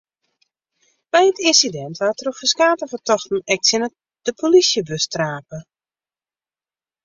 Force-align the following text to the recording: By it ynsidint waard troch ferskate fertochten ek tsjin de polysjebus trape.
By 1.15 1.21
it 1.31 1.41
ynsidint 1.49 1.99
waard 2.01 2.17
troch 2.19 2.39
ferskate 2.39 2.89
fertochten 2.93 3.45
ek 3.53 3.61
tsjin 3.63 3.85
de 4.25 4.31
polysjebus 4.39 5.03
trape. 5.13 5.59